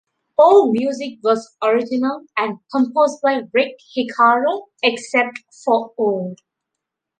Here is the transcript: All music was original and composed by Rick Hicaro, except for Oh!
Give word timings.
All 0.39 0.71
music 0.71 1.19
was 1.21 1.55
original 1.63 2.25
and 2.35 2.57
composed 2.71 3.21
by 3.21 3.41
Rick 3.53 3.77
Hicaro, 3.95 4.63
except 4.81 5.37
for 5.63 5.93
Oh! 5.95 6.33